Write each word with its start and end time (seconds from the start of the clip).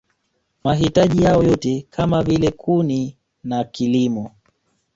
Mahitaji 0.63 1.23
yao 1.23 1.43
yote 1.43 1.85
kama 1.89 2.23
vile 2.23 2.51
kuni 2.51 3.17
na 3.43 3.63
kilimo 3.63 4.31